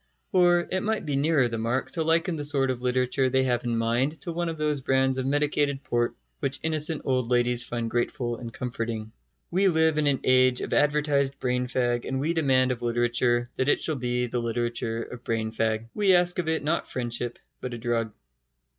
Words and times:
Or 0.31 0.67
it 0.71 0.81
might 0.81 1.05
be 1.05 1.15
nearer 1.15 1.47
the 1.47 1.59
mark 1.59 1.91
to 1.91 2.01
liken 2.01 2.35
the 2.35 2.43
sort 2.43 2.71
of 2.71 2.81
literature 2.81 3.29
they 3.29 3.43
have 3.43 3.63
in 3.63 3.77
mind 3.77 4.19
to 4.21 4.31
one 4.31 4.49
of 4.49 4.57
those 4.57 4.81
brands 4.81 5.19
of 5.19 5.27
medicated 5.27 5.83
port 5.83 6.15
which 6.39 6.59
innocent 6.63 7.03
old 7.05 7.29
ladies 7.29 7.63
find 7.63 7.87
grateful 7.87 8.37
and 8.37 8.51
comforting. 8.51 9.11
We 9.51 9.67
live 9.67 9.99
in 9.99 10.07
an 10.07 10.21
age 10.23 10.59
of 10.61 10.73
advertised 10.73 11.37
brain 11.37 11.67
fag, 11.67 12.07
and 12.07 12.19
we 12.19 12.33
demand 12.33 12.71
of 12.71 12.81
literature 12.81 13.47
that 13.57 13.69
it 13.69 13.79
shall 13.79 13.95
be 13.95 14.25
the 14.25 14.39
literature 14.41 15.03
of 15.03 15.23
brain 15.23 15.51
fag. 15.51 15.85
We 15.93 16.15
ask 16.15 16.39
of 16.39 16.47
it 16.47 16.63
not 16.63 16.89
friendship, 16.89 17.37
but 17.59 17.75
a 17.75 17.77
drug. 17.77 18.11